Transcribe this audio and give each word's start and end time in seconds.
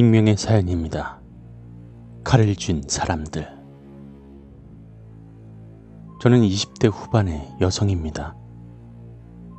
익명의 0.00 0.38
사연입니다. 0.38 1.20
칼을 2.24 2.56
쥔 2.56 2.80
사람들. 2.88 3.46
저는 6.22 6.40
20대 6.40 6.90
후반의 6.90 7.56
여성입니다. 7.60 8.34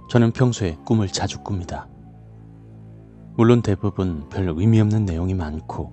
저는 0.10 0.32
평소에 0.32 0.78
꿈을 0.84 1.10
자주 1.10 1.44
꿉니다. 1.44 1.88
물론 3.36 3.62
대부분 3.62 4.28
별 4.30 4.50
의미 4.50 4.82
없는 4.82 5.06
내용이 5.06 5.36
많고 5.36 5.92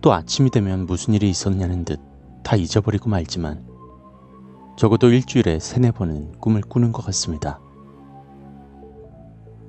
또 0.00 0.12
아침이 0.12 0.50
되면 0.50 0.86
무슨 0.86 1.14
일이 1.14 1.28
있었냐는 1.28 1.84
듯 1.84 2.00
다 2.44 2.56
잊어버리고 2.56 3.10
말지만 3.10 3.66
적어도 4.76 5.08
일주일에 5.10 5.58
세네 5.58 5.90
번은 5.90 6.38
꿈을 6.40 6.62
꾸는 6.62 6.92
것 6.92 7.04
같습니다. 7.06 7.60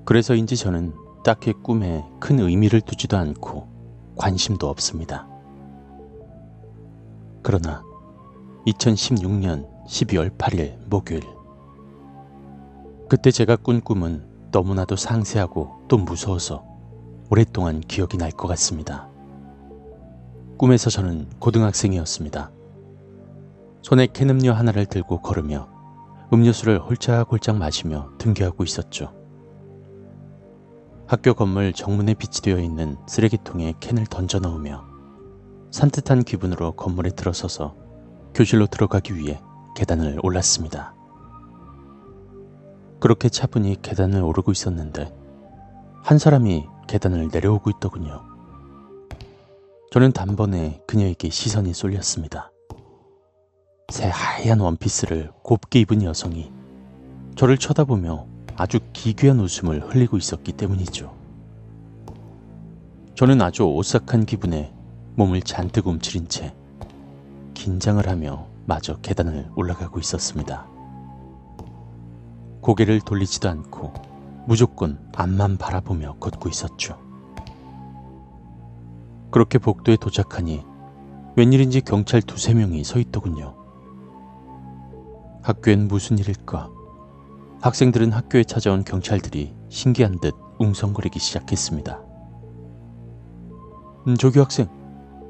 그래서인지 0.06 0.56
저는 0.56 0.94
딱히 1.24 1.54
꿈에 1.54 2.06
큰 2.20 2.40
의미를 2.40 2.82
두지도 2.82 3.18
않고 3.18 3.71
관심도 4.22 4.70
없습니다. 4.70 5.28
그러나 7.42 7.82
2016년 8.68 9.68
12월 9.88 10.38
8일 10.38 10.78
목요일 10.88 11.24
그때 13.10 13.32
제가 13.32 13.56
꾼 13.56 13.82
꿈은 13.82 14.24
너무나도 14.52 14.96
상세하고 14.96 15.86
또 15.88 15.98
무서워서 15.98 16.64
오랫동안 17.32 17.82
기억이 17.82 18.18
날 18.18 18.32
것 18.32 18.48
같습니다. 18.50 19.10
꿈에서 20.58 20.92
저는 20.92 21.28
고등학생이었습니다. 21.40 22.52
손에 23.82 24.06
캔 24.14 24.30
음료 24.30 24.54
하나를 24.54 24.86
들고 24.86 25.22
걸으며 25.24 25.68
음료수를 26.32 26.80
홀짝홀짝 26.80 27.58
마시며 27.58 28.12
등교하고 28.20 28.64
있었죠. 28.64 29.21
학교 31.12 31.34
건물 31.34 31.74
정문에 31.74 32.14
비치되어 32.14 32.60
있는 32.60 32.96
쓰레기통에 33.06 33.74
캔을 33.82 34.06
던져 34.06 34.40
넣으며 34.40 34.86
산뜻한 35.70 36.24
기분으로 36.24 36.72
건물에 36.72 37.10
들어서서 37.10 37.76
교실로 38.34 38.66
들어가기 38.68 39.18
위해 39.18 39.42
계단을 39.76 40.22
올랐습니다. 40.24 40.96
그렇게 43.02 43.28
차분히 43.28 43.76
계단을 43.82 44.24
오르고 44.24 44.54
있었는데 44.54 45.14
한 46.02 46.18
사람이 46.18 46.66
계단을 46.88 47.28
내려오고 47.30 47.72
있더군요. 47.72 48.24
저는 49.92 50.14
단번에 50.14 50.82
그녀에게 50.88 51.30
시선이 51.30 51.74
쏠렸습니다. 51.74 52.54
새 53.90 54.08
하얀 54.08 54.62
원피스를 54.62 55.34
곱게 55.44 55.82
입은 55.82 56.04
여성이 56.04 56.54
저를 57.36 57.58
쳐다보며 57.58 58.31
아주 58.62 58.80
기괴한 58.94 59.40
웃음을 59.40 59.82
흘리고 59.82 60.18
있었기 60.18 60.52
때문이죠. 60.52 61.12
저는 63.16 63.42
아주 63.42 63.64
오싹한 63.64 64.28
기분에 64.28 64.72
몸을 65.16 65.42
잔뜩 65.42 65.88
움츠린 65.88 66.28
채 66.28 66.54
긴장을 67.56 68.08
하며 68.08 68.46
마저 68.68 68.98
계단을 68.98 69.50
올라가고 69.56 70.00
있었습니다. 70.00 70.68
고개를 72.62 73.02
돌리지도 73.02 73.50
않고 73.50 73.94
무조건 74.46 75.00
앞만 75.16 75.58
바라보며 75.58 76.18
걷고 76.20 76.48
있었죠. 76.48 77.00
그렇게 79.32 79.58
복도에 79.58 79.96
도착하니 79.96 80.64
웬일인지 81.36 81.82
경찰 81.82 82.22
두세 82.22 82.54
명이 82.54 82.84
서 82.84 83.00
있더군요. 83.00 83.56
학교엔 85.42 85.88
무슨 85.88 86.20
일일까? 86.20 86.81
학생들은 87.62 88.12
학교에 88.12 88.44
찾아온 88.44 88.84
경찰들이 88.84 89.54
신기한 89.70 90.20
듯 90.20 90.34
웅성거리기 90.58 91.20
시작했습니다. 91.20 92.02
음, 94.08 94.18
조교 94.18 94.42
학생, 94.42 94.68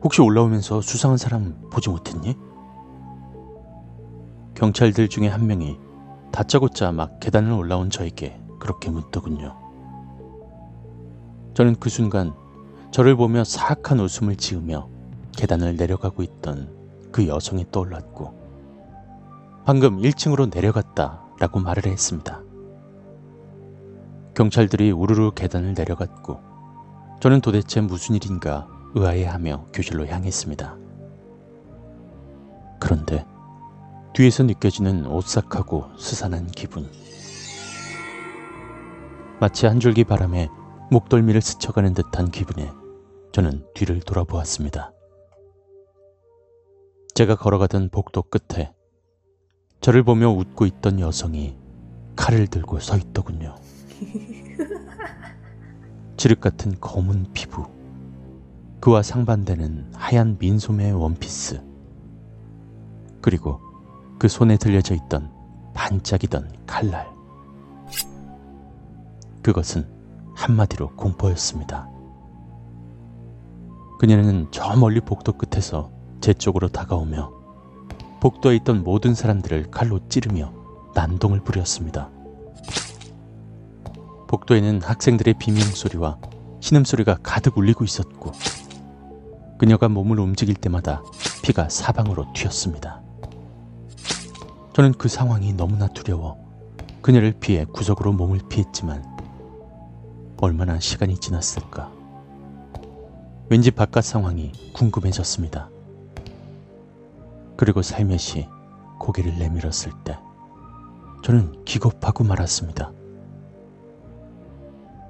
혹시 0.02 0.22
올라오면서 0.22 0.80
수상한 0.80 1.18
사람 1.18 1.59
보지 1.70 1.90
못했니? 1.90 2.38
경찰들 4.56 5.09
중에 5.09 5.28
한 5.28 5.46
명이 5.46 5.78
다짜고짜 6.31 6.94
막 6.94 7.20
계단을 7.20 7.52
올라온 7.52 7.90
저에게 7.90 8.40
그렇게 8.59 8.90
묻더군요. 8.90 9.58
저는 11.53 11.75
그 11.81 11.90
순간 11.90 12.34
저를 12.91 13.18
보며 13.18 13.44
사악한 13.44 14.00
웃음을 14.00 14.38
지으며 14.38 14.88
계단을 15.36 15.75
내려가고 15.75 16.24
있던 16.24 16.74
그 17.12 17.28
여성이 17.28 17.66
떠올랐고 17.74 18.40
방금 19.66 19.97
1층으로 19.97 20.50
내려갔다 20.53 21.21
라고 21.41 21.59
말을 21.59 21.88
했습니다. 21.88 22.44
경찰들이 24.35 24.91
우르르 24.91 25.31
계단을 25.31 25.74
내려갔고 25.74 26.40
저는 27.19 27.41
도대체 27.41 27.81
무슨 27.81 28.13
일인가 28.13 28.68
의아해하며 28.94 29.69
교실로 29.74 30.06
향했습니다. 30.06 30.78
그런데 32.79 33.25
뒤에서 34.13 34.44
느껴지는 34.44 35.07
오싹하고 35.07 35.85
스산한 35.97 36.46
기분. 36.46 36.88
마치 39.40 39.66
한 39.66 39.79
줄기 39.79 40.03
바람에 40.03 40.47
목덜미를 40.91 41.41
스쳐가는 41.41 41.96
듯한 41.96 42.29
기분에 42.29 42.72
저는 43.31 43.66
뒤를 43.73 44.00
돌아보았습니다. 44.02 44.94
제가 47.16 47.35
걸어가던 47.35 47.90
복도 47.90 48.22
끝에 48.22 48.75
저를 49.81 50.03
보며 50.03 50.30
웃고 50.30 50.68
있던 50.68 51.00
여성이 51.00 51.58
칼을 52.16 52.46
들고 52.46 52.80
서 52.80 52.97
있더군요. 52.97 53.56
지륵 56.18 56.40
같은 56.40 56.80
검은 56.80 57.34
피부, 57.34 57.66
그와 58.80 59.02
상반되는 59.02 59.94
하얀 59.96 60.38
민소매의 60.40 60.94
원피스, 60.94 61.64
그리고 63.22 63.59
그 64.20 64.28
손에 64.28 64.58
들려져 64.58 64.94
있던 64.94 65.31
반짝이던 65.74 66.66
칼날. 66.68 67.09
그것은 69.41 69.90
한마디로 70.36 70.96
공포였습니다. 70.96 71.90
그녀는 73.97 74.47
저 74.52 74.75
멀리 74.75 75.02
복도 75.02 75.34
끝에서 75.34 75.91
제 76.22 76.34
쪽으로 76.34 76.68
다가오며 76.68 77.41
복도에 78.22 78.56
있던 78.58 78.84
모든 78.84 79.16
사람들을 79.16 79.72
칼로 79.72 80.00
찌르며 80.08 80.54
난동을 80.94 81.40
부렸습니다. 81.40 82.12
복도에는 84.28 84.84
학생들의 84.84 85.34
비명소리와 85.40 86.20
신음소리가 86.59 87.18
가득 87.24 87.58
울리고 87.58 87.84
있었고 87.84 88.32
그녀가 89.58 89.90
몸을 89.90 90.20
움직일 90.20 90.54
때마다 90.54 91.02
피가 91.42 91.70
사방으로 91.70 92.28
튀었습니다. 92.36 93.02
저는 94.74 94.94
그 94.94 95.09
상황이 95.09 95.52
너무나 95.53 95.88
두려워 95.88 96.38
그녀를 97.02 97.34
피해 97.40 97.66
구석으로 97.66 98.14
몸을 98.14 98.42
피했지만 98.50 99.03
얼마나 100.38 100.80
시간이 100.80 101.18
지났을까. 101.18 101.92
왠지 103.50 103.72
바깥 103.72 104.03
상황이 104.03 104.52
궁금해졌습니다. 104.74 105.72
그리고 107.62 107.84
살며시 107.84 108.50
고개를 108.98 109.38
내밀었을 109.38 109.92
때 110.04 110.18
저는 111.24 111.64
기겁하고 111.64 112.24
말았습니다. 112.24 112.92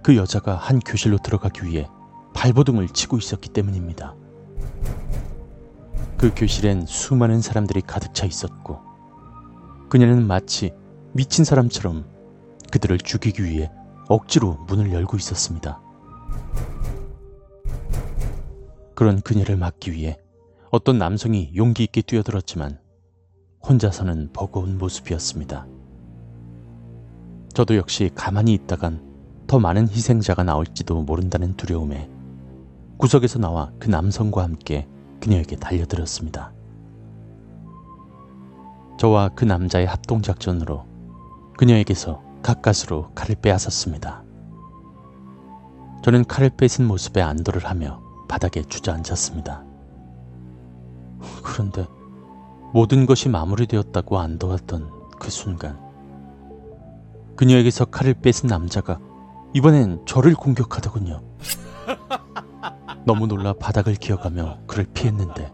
그 0.03 0.17
여자가 0.17 0.57
한 0.57 0.79
교실로 0.79 1.17
들어가기 1.17 1.63
위해 1.63 1.87
발버둥을 2.33 2.89
치고 2.89 3.17
있었기 3.19 3.47
때문입니다. 3.53 4.15
그 6.17 6.33
교실엔 6.35 6.87
수많은 6.87 7.39
사람들이 7.39 7.79
가득 7.83 8.13
차 8.13 8.25
있었고 8.25 8.81
그녀는 9.89 10.27
마치 10.27 10.73
미친 11.13 11.45
사람처럼 11.45 12.05
그들을 12.69 12.97
죽이기 12.97 13.45
위해 13.45 13.71
억지로 14.09 14.55
문을 14.67 14.91
열고 14.91 15.15
있었습니다. 15.15 15.81
그런 18.93 19.21
그녀를 19.21 19.55
막기 19.55 19.93
위해 19.93 20.19
어떤 20.73 20.97
남성이 20.97 21.51
용기 21.57 21.83
있게 21.83 22.01
뛰어들었지만 22.01 22.79
혼자서는 23.67 24.29
버거운 24.31 24.77
모습이었습니다. 24.77 25.67
저도 27.53 27.75
역시 27.75 28.09
가만히 28.15 28.53
있다간 28.53 29.43
더 29.47 29.59
많은 29.59 29.89
희생자가 29.89 30.45
나올지도 30.45 31.01
모른다는 31.01 31.57
두려움에 31.57 32.09
구석에서 32.95 33.37
나와 33.37 33.73
그 33.79 33.89
남성과 33.89 34.41
함께 34.43 34.87
그녀에게 35.19 35.57
달려들었습니다. 35.57 36.53
저와 38.97 39.27
그 39.35 39.43
남자의 39.43 39.85
합동작전으로 39.87 40.85
그녀에게서 41.57 42.23
가까스로 42.41 43.11
칼을 43.13 43.35
빼앗았습니다. 43.41 44.23
저는 46.01 46.23
칼을 46.23 46.51
뺏은 46.55 46.87
모습에 46.87 47.21
안도를 47.21 47.65
하며 47.65 48.01
바닥에 48.29 48.61
주저앉았습니다. 48.61 49.65
그런데 51.43 51.87
모든 52.73 53.05
것이 53.05 53.29
마무리되었다고 53.29 54.19
안도했던 54.19 54.91
그 55.19 55.29
순간 55.29 55.79
그녀에게서 57.35 57.85
칼을 57.85 58.15
뺏은 58.15 58.47
남자가 58.47 58.99
이번엔 59.53 60.05
저를 60.05 60.33
공격하더군요. 60.35 61.21
너무 63.05 63.27
놀라 63.27 63.53
바닥을 63.53 63.95
기어가며 63.95 64.59
그를 64.67 64.85
피했는데 64.93 65.51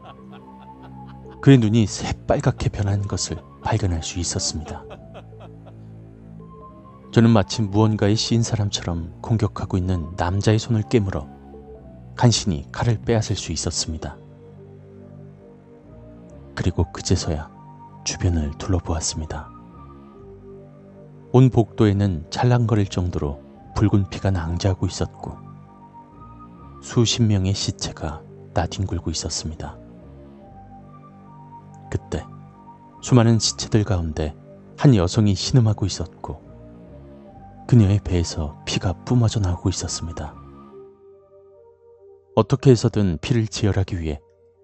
그의 1.41 1.57
눈이 1.57 1.87
새빨갛게 1.87 2.69
변한 2.69 3.01
것을 3.01 3.37
발견할 3.63 4.03
수 4.03 4.19
있었습니다. 4.19 4.83
저는 7.11 7.29
마치 7.29 7.61
무언가에 7.61 8.15
씌인 8.15 8.43
사람처럼 8.43 9.21
공격하고 9.21 9.77
있는 9.77 10.11
남자의 10.17 10.59
손을 10.59 10.83
깨물어 10.83 11.27
간신히 12.15 12.67
칼을 12.71 12.99
빼앗을 13.01 13.35
수 13.35 13.51
있었습니다. 13.51 14.17
그리고 16.57 16.91
그제서야 16.91 17.51
주변을 18.03 18.57
둘러보았습니다. 18.57 19.47
온 21.31 21.51
복도에는 21.51 22.31
찰랑거릴 22.31 22.87
정도로 22.87 23.43
붉은 23.75 24.09
피가 24.09 24.31
낭자하고 24.31 24.87
있었고 24.87 25.37
수십 26.81 27.21
명의 27.21 27.53
시체가 27.53 28.23
나뒹굴고 28.55 29.11
있었습니다. 29.11 29.77
그때 31.91 32.25
수많은 33.03 33.37
시체들 33.37 33.83
가운데 33.83 34.35
한 34.79 34.95
여성이 34.95 35.35
신음하고 35.35 35.85
있었고 35.85 36.41
그녀의 37.67 37.99
배에서 38.03 38.59
피가 38.65 38.93
뿜어져 39.05 39.39
나오고 39.41 39.69
있었습니다. 39.69 40.33
어떻게 42.35 42.71
해서든 42.71 43.19
피를 43.21 43.45
지혈하기 43.45 43.99
위해 43.99 44.19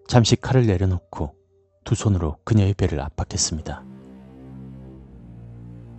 잠시 0.07 0.35
칼을 0.35 0.65
내려놓고 0.65 1.42
두 1.83 1.95
손으로 1.95 2.37
그녀의 2.43 2.73
배를 2.73 2.99
압박했습니다. 3.01 3.83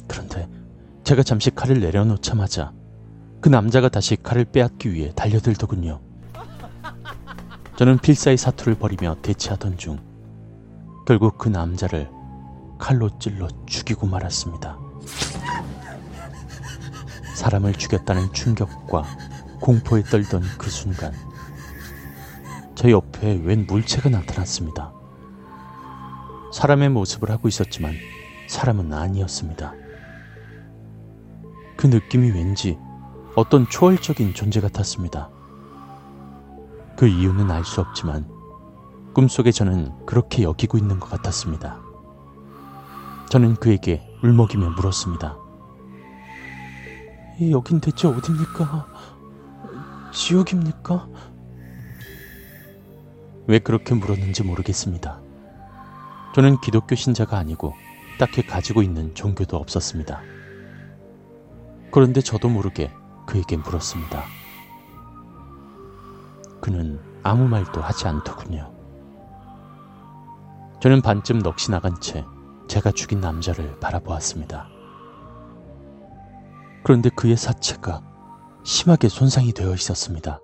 그런데 0.08 0.48
제가 1.04 1.22
잠시 1.22 1.50
칼을 1.50 1.80
내려놓자마자 1.80 2.72
그 3.40 3.48
남자가 3.48 3.88
다시 3.88 4.16
칼을 4.16 4.46
빼앗기 4.46 4.92
위해 4.92 5.12
달려들더군요. 5.14 6.00
저는 7.76 7.98
필사의 7.98 8.38
사투를 8.38 8.76
벌이며 8.76 9.16
대치하던 9.20 9.76
중 9.76 9.98
결국 11.06 11.36
그 11.36 11.48
남자를 11.48 12.08
칼로 12.78 13.18
찔러 13.18 13.48
죽이고 13.66 14.06
말았습니다. 14.06 14.78
사람을 17.34 17.74
죽였다는 17.74 18.32
충격과 18.32 19.04
공포에 19.60 20.02
떨던 20.02 20.42
그 20.56 20.70
순간 20.70 21.12
제 22.74 22.90
옆에 22.90 23.40
웬 23.44 23.66
물체가 23.66 24.08
나타났습니다. 24.08 24.92
사람의 26.54 26.90
모습을 26.90 27.32
하고 27.32 27.48
있었지만 27.48 27.94
사람은 28.46 28.92
아니었습니다. 28.92 29.74
그 31.76 31.88
느낌이 31.88 32.30
왠지 32.30 32.78
어떤 33.34 33.68
초월적인 33.68 34.34
존재 34.34 34.60
같았습니다. 34.60 35.30
그 36.96 37.08
이유는 37.08 37.50
알 37.50 37.64
수 37.64 37.80
없지만 37.80 38.28
꿈속에 39.14 39.50
저는 39.50 40.06
그렇게 40.06 40.44
여기고 40.44 40.78
있는 40.78 41.00
것 41.00 41.10
같았습니다. 41.10 41.80
저는 43.30 43.56
그에게 43.56 44.06
울먹이며 44.22 44.70
물었습니다. 44.76 45.36
여긴 47.50 47.80
대체 47.80 48.06
어딥니까? 48.06 48.86
지옥입니까? 50.12 51.08
왜 53.48 53.58
그렇게 53.58 53.96
물었는지 53.96 54.44
모르겠습니다. 54.44 55.23
저는 56.34 56.60
기독교 56.60 56.96
신자가 56.96 57.38
아니고 57.38 57.74
딱히 58.18 58.42
가지고 58.42 58.82
있는 58.82 59.14
종교도 59.14 59.56
없었습니다. 59.56 60.20
그런데 61.92 62.20
저도 62.20 62.48
모르게 62.48 62.90
그에게 63.24 63.56
물었습니다. 63.56 64.24
그는 66.60 67.00
아무 67.22 67.46
말도 67.46 67.80
하지 67.80 68.08
않더군요. 68.08 68.74
저는 70.80 71.02
반쯤 71.02 71.40
넋이 71.40 71.70
나간 71.70 72.00
채 72.00 72.24
제가 72.66 72.90
죽인 72.90 73.20
남자를 73.20 73.78
바라보았습니다. 73.78 74.68
그런데 76.82 77.10
그의 77.10 77.36
사체가 77.36 78.02
심하게 78.64 79.08
손상이 79.08 79.52
되어 79.52 79.72
있었습니다. 79.72 80.40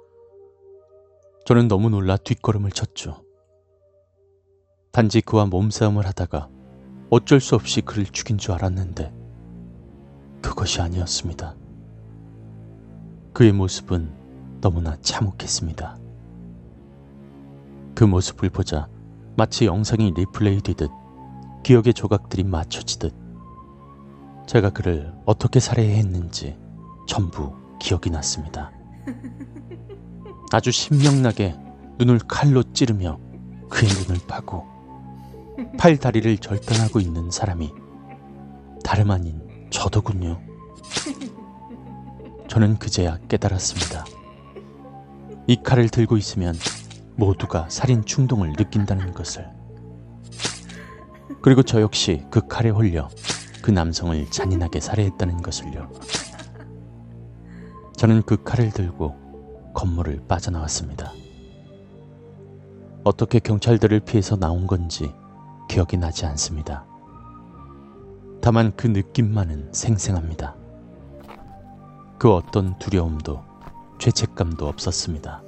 저는 1.47 1.67
너무 1.67 1.91
놀라 1.91 2.17
뒷걸음을 2.17 2.71
쳤죠. 2.71 3.25
단지 4.93 5.21
그와 5.21 5.47
몸싸움을 5.47 6.05
하다가 6.07 6.49
어쩔 7.11 7.41
수 7.41 7.55
없이 7.55 7.81
그를 7.81 8.05
죽인 8.05 8.39
줄 8.39 8.53
알았는데 8.53 9.13
그것이 10.43 10.81
아니었습니다. 10.81 11.55
그의 13.33 13.53
모습은 13.53 14.13
너무나 14.61 14.97
참혹했습니다. 15.01 15.97
그 17.95 18.05
모습을 18.05 18.51
보자 18.51 18.89
마치 19.37 19.67
영상이 19.67 20.13
리플레이 20.17 20.61
되듯 20.61 20.91
기억의 21.63 21.95
조각들이 21.95 22.43
맞춰지듯 22.43 23.15
제가 24.47 24.71
그를 24.71 25.13
어떻게 25.25 25.61
살해했는지 25.61 26.59
전부 27.07 27.55
기억이 27.79 28.11
났습니다. 28.11 28.73
아주 30.53 30.73
신명나게 30.73 31.57
눈을 31.99 32.19
칼로 32.27 32.65
찌르며 32.73 33.21
그의 33.69 33.89
눈을 33.93 34.21
파고 34.27 34.80
팔 35.79 35.97
다리를 35.97 36.39
절단하고 36.39 37.01
있는 37.01 37.31
사람이 37.31 37.73
다름 38.85 39.11
아닌 39.11 39.41
저더군요. 39.71 40.41
저는 42.49 42.79
그제야 42.79 43.19
깨달았습니다. 43.29 44.05
이 45.47 45.63
칼을 45.63 45.89
들고 45.89 46.17
있으면 46.17 46.55
모두가 47.17 47.69
살인 47.69 48.05
충동을 48.05 48.53
느낀다는 48.57 49.13
것을. 49.15 49.49
그리고 51.43 51.63
저 51.63 51.81
역시 51.81 52.25
그 52.31 52.47
칼에 52.47 52.71
홀려 52.71 53.09
그 53.63 53.71
남성을 53.71 54.31
잔인하게 54.31 54.81
살해했다는 54.81 55.43
것을요. 55.43 55.91
저는 57.97 58.23
그 58.23 58.43
칼을 58.43 58.71
들고 58.71 59.73
건물을 59.75 60.23
빠져나왔습니다. 60.27 61.13
어떻게 63.05 63.39
경찰들을 63.39 64.01
피해서 64.01 64.37
나온 64.37 64.67
건지 64.67 65.13
기억이 65.71 65.97
나지 65.99 66.27
않습니다. 66.27 66.85
다만 68.43 68.75
그 68.75 68.89
느낌만은 68.89 69.73
생생합니다. 69.73 70.57
그 72.19 72.35
어떤 72.35 72.77
두려움도 72.81 73.41
죄책감도 74.01 74.67
없었습니다. 74.67 75.45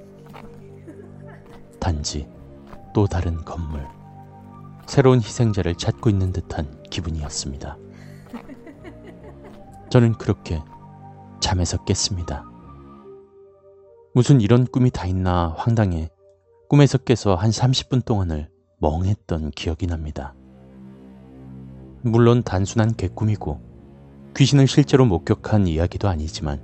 단지 1.81 2.29
또 2.95 3.09
다른 3.09 3.45
건물, 3.45 3.85
새로운 4.87 5.19
희생자를 5.19 5.75
찾고 5.75 6.09
있는 6.09 6.33
듯한 6.33 6.85
기분이었습니다. 6.89 7.77
저는 9.91 10.13
그렇게 10.19 10.63
잠에서 11.41 11.83
깼습니다. 11.83 12.49
무슨 14.15 14.41
이런 14.41 14.67
꿈이 14.67 14.93
다 14.93 15.05
있나 15.05 15.53
황당해 15.59 16.11
꿈에서 16.69 16.99
깨서 16.99 17.35
한 17.35 17.51
30분 17.51 18.05
동안을 18.05 18.52
멍했던 18.83 19.53
기억이 19.53 19.87
납니다. 19.87 20.35
물론 22.03 22.43
단순한 22.43 22.97
개꿈이고 22.97 23.61
귀신을 24.37 24.67
실제로 24.67 25.07
목격한 25.07 25.69
이야기도 25.69 26.09
아니지만 26.09 26.61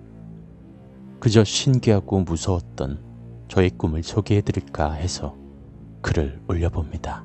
그저 1.21 1.45
신기하고 1.45 2.23
무서웠던 2.23 3.47
저의 3.47 3.71
꿈을 3.71 4.03
소개해드릴까 4.03 4.95
해서 4.95 5.37
글을 6.03 6.43
올려봅니다. 6.49 7.25